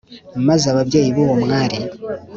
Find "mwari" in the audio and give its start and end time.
1.43-1.77